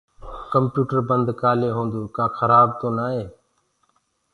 ڪمپيوٽر 0.53 0.97
بند 1.09 1.27
ڪآلي 1.41 1.69
هوندوئي 1.75 2.07
ڪآ 2.15 2.25
خرآب 2.37 2.67
تو 2.79 2.87
نآ 2.97 3.07
هي 3.15 3.25